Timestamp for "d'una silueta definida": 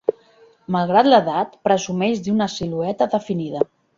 2.29-3.65